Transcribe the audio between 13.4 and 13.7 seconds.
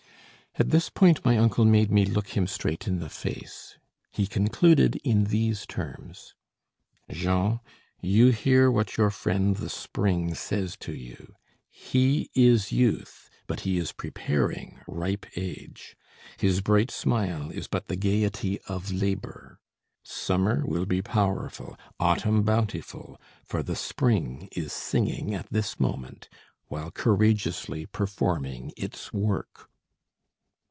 but